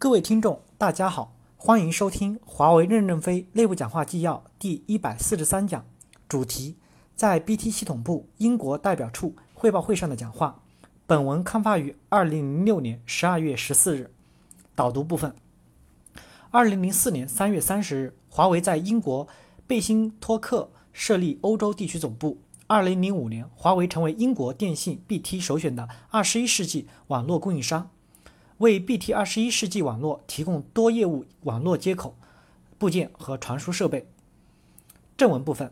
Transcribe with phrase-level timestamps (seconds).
[0.00, 5.84] 各位听众，大家好，欢迎收听华为任正非内部讲话纪要第一百四十三讲，
[6.28, 6.76] 主题
[7.16, 10.62] 在 BT 系统部英国代表处汇报会上的讲话。
[11.04, 14.12] 本文刊发于二零零六年十二月十四日。
[14.76, 15.34] 导读部分：
[16.52, 19.26] 二零零四年三月三十日，华为在英国
[19.66, 22.38] 贝辛托克设立欧洲地区总部。
[22.68, 27.90] 二零零五年，华为成为英国电信 BT 首选的二十一世纪网络供应商。
[28.58, 32.16] 为 BT 二十一世纪网络提供多业务网络接口、
[32.76, 34.10] 部件和传输设备。
[35.16, 35.70] 正文部分，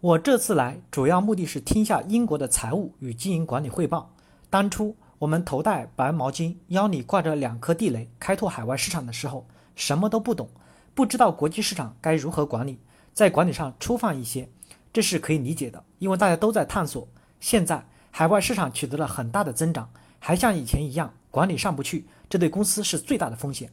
[0.00, 4.14] 我这次来主要目的是听下英国的财务与经营管理汇报。
[4.48, 9.44] 当初我们头戴白毛巾，腰里挂着两颗地雷，开拓海外市场的时候，
[9.74, 10.48] 什么都不懂，
[10.94, 12.78] 不知道国际市场该如何管理，
[13.12, 14.48] 在管理上粗放一些，
[14.92, 17.08] 这是可以理解的，因为大家都在探索。
[17.40, 21.12] 现在海外市场取得了很大的增长，还像以前一样。
[21.36, 23.70] 管理上不去，这对公司是最大的风险。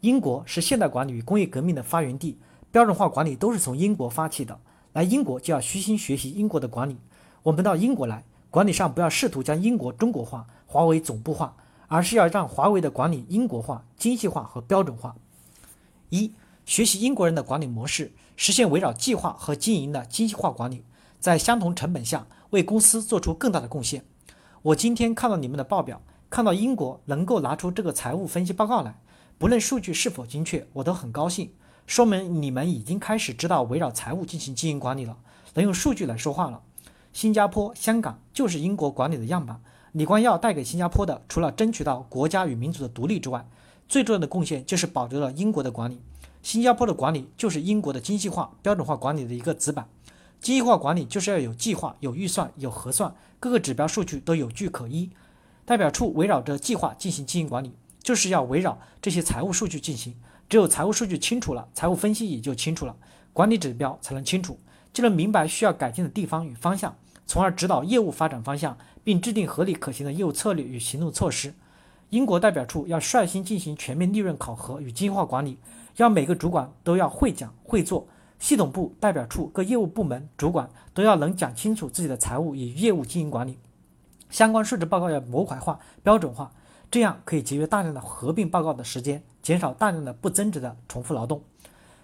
[0.00, 2.36] 英国是现代管理与工业革命的发源地，
[2.72, 4.58] 标准化管理都是从英国发起的。
[4.92, 6.96] 来英国就要虚心学习英国的管理。
[7.44, 11.54] 我们到英国来，管理上不要试图将英国中国化、华为总部化，
[11.86, 15.14] 而是要让华为的管理英国化、精细化和标准化。
[16.08, 16.32] 一、
[16.64, 20.82] 学习英国人的管理模式，实现围绕计划和经营的精细化管理，
[21.20, 24.04] 在相同成本下为公司做出更大的贡献。
[24.62, 26.02] 我今天看到你们的报表。
[26.36, 29.00] 看到英国能够拿出这个财务分析报告来，
[29.38, 31.50] 不论数据是否精确，我都很高兴，
[31.86, 35.16] 说明你们已经开始知道围绕财务进行经营管理了，
[35.54, 36.60] 能用数据来说话了。
[37.14, 39.62] 新加坡、香港就是英国管理的样板。
[39.92, 43.48] 李光耀带给新加坡的，除了争取到国家与民族的独立之外，
[43.88, 46.02] 最重要的贡献就是保留了英国的管理。
[46.42, 49.88] 新加坡的管理就是英国的精细化、标准化管理的一个子板。
[50.38, 55.08] 精细化管理就是要有计划、有预算、有核算，各个指标数据都有据可依。
[55.66, 60.14] 代表处围绕着计划进行经营管理，就是要围绕这些财务数据进行。
[60.48, 62.94] 只有财务数据清楚了，财务分析也就清楚了，
[63.32, 64.56] 管理指标才能清楚，
[64.92, 66.94] 就能明白需要改进的地方与方向，
[67.26, 71.52] 从而指导业务发展方向，并制定合理可行的业务策略与行动措施。
[72.10, 75.58] 英国代表处要率先进行全面利润考核与精细化管理，
[75.96, 78.06] 要每个主管都要会讲会做，
[78.38, 83.58] 系统部、代表处各业务部门主管都要能讲清楚自己的财务与业务经营管理。
[84.30, 86.50] 相关数值报告要模块化、标准化，
[86.90, 91.42] 这样可以节约大量的合并报告的时间，减少大量的不增值的重复劳动。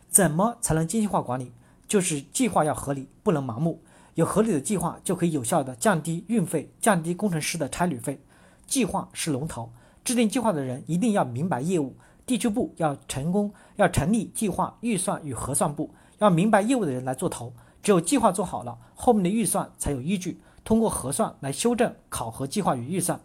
[0.09, 1.53] 怎么才能精细化管理？
[1.89, 3.83] 就是计划要合理，不能盲目。
[4.15, 8.21] 有合理的计划，就可以有效的降低运费，降低工程师的差旅费。
[8.67, 9.73] 计划是龙头，
[10.05, 11.97] 制定计划的人一定要明白业务。
[12.25, 17.53] 地区部要成功，要成立计划、预算与核算部，要明白业务的人来做头。
[17.83, 20.41] 只有计划做好了，后面的预算才有依据。
[20.65, 23.21] 通过核算来修正考核计划与预算。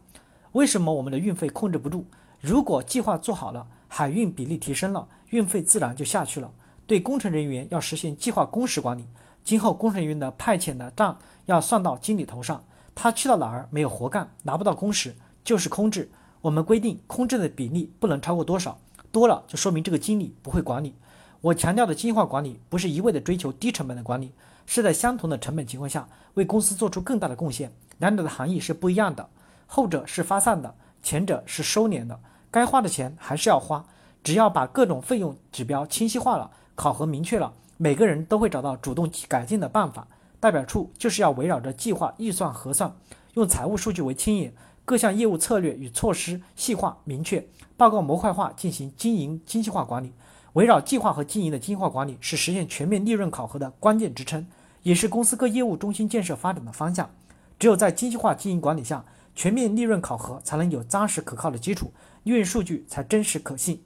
[0.53, 2.05] 为什么我们的运费控制不住？
[2.39, 6.51] 如果计划做好了，海运比例提升了，运费自然就下去了。
[6.85, 9.05] 对工程人员要实现计划工时管理，
[9.43, 12.63] 今后工程人员的派遣的账要算到经理头上，
[12.95, 16.09] 他去到哪儿没有活干，拿不到工时就是空置。
[16.41, 18.79] 我们规定空置的比例不能超过多少，
[19.11, 20.95] 多了就说明这个经理不会管理。
[21.41, 24.31] 我强调的精细化管理，不是一味的追求低成本的管理。
[24.65, 29.29] 是在相同的成本情况下为公司做出更大的贡献，两者的含义是不一样的。
[29.65, 32.19] 后者是发散的，前者是收敛的。
[32.51, 33.85] 该花的钱还是要花，
[34.23, 40.05] 只要把各种费用指标清晰化了，考核明确了，每个人都会找到主动改进的办法。
[40.39, 42.93] 代表处就是要围绕着计划、预算、核算，
[43.35, 44.51] 用财务数据为牵引，
[44.83, 50.11] 各项业务策略与措施细化明确，报告模块化进行经营精细化管理。
[50.57, 54.47] 围绕计划和经营的精细化管理是实现全面利润考核的关键支撑。
[54.81, 57.11] 也是公司各业务中心建设发展的方向。
[57.59, 61.91] 只有在精细化经营管理下，全面利润考核才能有扎实可靠的基础，
[62.23, 63.83] 利润数据才真实可信。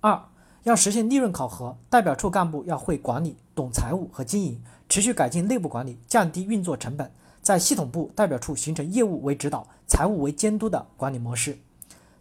[0.00, 0.18] 二，
[0.62, 7.12] 要实现利润考核，代表处干部要会管理、懂财务和经营，持续改进内部管理，降低运作成本。
[7.42, 11.58] 在系统部、代表处形成业务为指导、财务为监督的管理模式。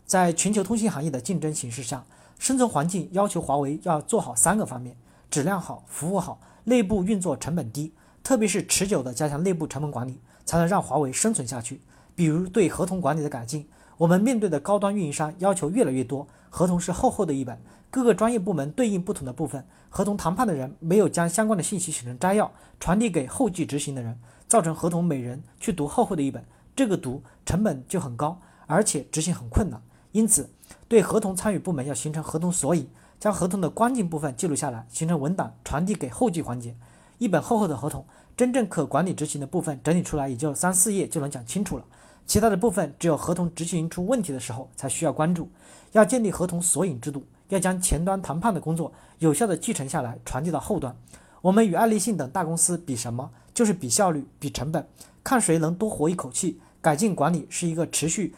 [0.06, 2.04] 在全球通信行业的竞争形势下，
[2.44, 4.98] 生存环境要求华为要做好三个方面：
[5.32, 6.42] 质量好、服务好。
[6.66, 11.80] 内部运作成本低，特别是持久的加强内部成本管理，才能让华为生存下去。
[12.14, 17.58] 比如对合同管理的改进，我们面对的高端运营商要求越来越多，合同是厚厚的一本，
[17.90, 24.20] 各个专业部门对应不同的部分，合同谈判的人没有将相关的信息写成摘要传递给后继执行的人，
[24.50, 26.44] 造成合同每人去读厚厚的一本，
[26.76, 28.38] 这个读成本就很高，
[28.68, 29.82] 而且执行很困难。
[30.14, 30.50] 因此，
[30.88, 32.88] 对合同参与部门要形成合同索引。
[33.20, 36.76] 将合同的关键部分记录下来，形成文档，传递给后继环节。
[37.20, 38.06] 一本厚厚的合同，
[38.36, 41.86] 真正可管理执行的部分整理出来，也就三四页就能讲清楚了。
[42.28, 45.50] 其他的部分只有合同执行出问题的时候才需要关注。
[45.94, 50.94] 要建立合同索引制度，要将前端谈判的工作有效的继承下来，传递到后端。
[51.40, 53.32] 我们与爱立信等大公司比什么？
[53.54, 54.86] 就是比效率，比成本，
[55.24, 56.60] 看谁能多活一口气。
[56.82, 58.36] 改进管理是一个持续、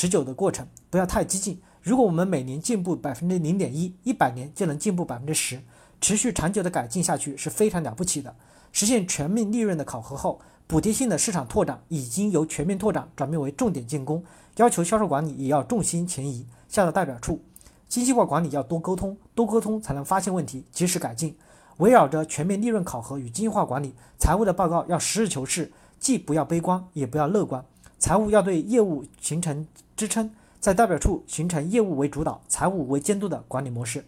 [0.00, 1.60] 持久的过程，不要太激进。
[1.82, 5.60] 如果我们每年进步百分之零点一，一百年就能进步百分之十，
[6.00, 8.32] 持续长久的改进下去是非常了不起的。
[8.70, 14.22] 实现全面利润的考核后，补贴性的市场拓展已经由全面拓展转变为重点进攻，
[14.58, 17.42] 要求销售管理也要重心前移，下到代表处。
[17.88, 21.36] 精细化管理要多沟通，多沟通才能发现问题，及时改进。
[21.78, 27.64] 围绕着全面利润考核与精细化管理，财务的报告要实事求是，既不要悲观，也不要乐观。
[27.98, 29.66] 财务要对业务形成
[29.96, 30.30] 支撑，
[30.60, 34.04] 在代表处形成业务为主导、财务为监督的管理模式。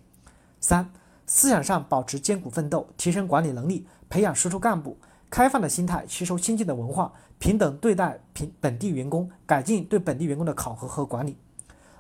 [0.61, 0.89] 三、
[1.27, 4.97] 思想上保持艰苦奋斗，提升管理能力，培养输出干部，
[5.29, 11.37] 开放的心态吸收先进的文化，平等对待平本地员工，改进对本地员工的考核和管理。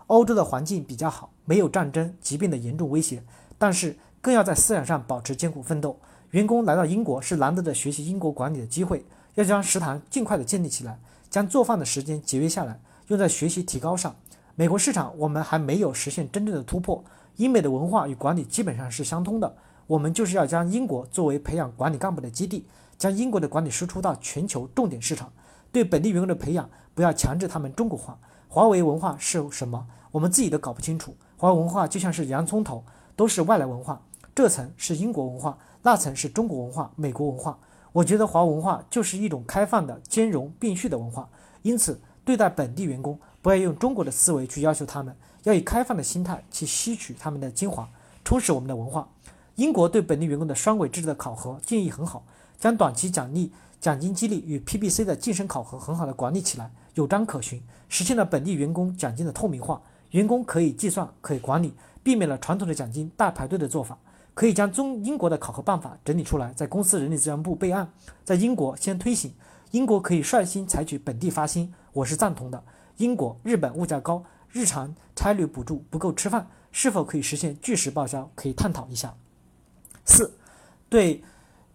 [0.06, 3.22] 欧洲的环境比较好，没有战争、疾病的严重威胁，
[3.58, 5.98] 但是更要在思想上保持艰苦奋斗。
[6.30, 9.04] 员工来到英国是难得的学习英国管理的机会，
[9.34, 10.98] 要将食堂尽快的建立起来，
[11.30, 14.14] 将做饭的时间节约下来，用在学习提高上。
[14.56, 17.02] 美国市场我们还没有实现真正的突破，
[17.36, 19.56] 英美的文化与管理基本上是相通的。
[19.86, 22.66] 我们就是要将英国作为培养管理干部的基地，
[22.98, 25.32] 将英国的管理输出到全球重点市场。
[25.72, 28.18] 对本地员工的培养，不要强制他们中国化。
[28.48, 29.86] 华为文化是什么？
[30.10, 32.84] 我们自己都搞不清楚，华为文化就像是洋葱头，
[33.14, 34.02] 都是外来文化。
[34.34, 37.58] 这层是英国文化，那层是中国文化、美国文化。
[37.92, 41.28] 我觉得华文化就是一种开放的、兼容并蓄的文化。
[41.62, 47.88] 因此，对待本地员工，不要用中国的思维去要求他们，要以开放的心态去吸取他们的精华，
[48.24, 49.08] 充实我们的文化。
[49.56, 52.24] 英国对本地员工的双轨制的考核建议很好，
[52.58, 59.82] 将短期奖励、奖金激励与 PBC 的晋升考核很好的管理起来，有章可循，实现了本地员工奖金的透明化。
[60.12, 63.98] 员工可以计算，可以管理，避免了传统的奖金大排队的做法。
[64.40, 67.92] 可以将中英国的考核办法整理出来，在公司人力资源部备案，
[68.24, 69.34] 在英国先推行。
[69.72, 72.64] 英国可以率先采取本地发薪，我是赞同的。
[72.96, 78.30] 英国、日本物价高，日常差旅补助不够吃饭，是否可以实现据实报销？
[78.34, 79.14] 可以探讨一下。
[80.06, 80.32] 四，
[80.88, 81.22] 对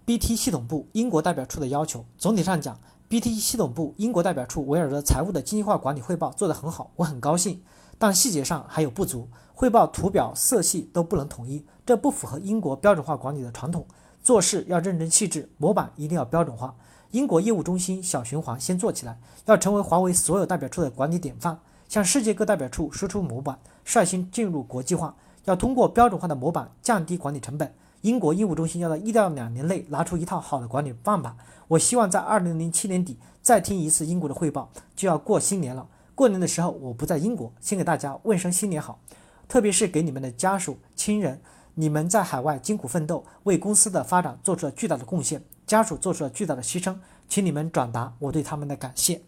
[0.03, 7.61] BT 系统部英国代表处的要求，总体上讲，BT 系统部英国代表处围绕着财务的精细化管理汇报做得很好，我很高兴。
[7.97, 13.85] 但细节上还有不足，汇报图表色系都不能统一，这不符合英国标准化管理的传统。
[14.21, 16.75] 做事要认真细致，模板一定要标准化。
[17.11, 21.57] 英国业务中心小循环先做起来，要成为华为所有代表处的管理典范，
[21.87, 25.15] 向世界各代表处输出模板，率先进入国际化。
[25.45, 27.73] 要通过标准化的模板降低管理成本。
[28.05, 31.35] 英国医务中心要在一到两年内拿出一套好的管理办法。
[31.69, 35.87] 我希望在二零零七年底再听一次英国的汇报，就要过新年了。
[36.13, 38.99] 过年的时候我不在英国，先给大家问声新年好，
[39.47, 41.41] 特别是给你们的家属亲人，
[41.73, 46.97] 你们在海外艰苦奋斗，为公司的发展做出了巨大的贡献，家属做出了巨大的牺牲，
[47.27, 49.23] 请你们转达我对他们的感谢，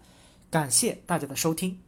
[0.52, 1.87] 感谢大家的收听。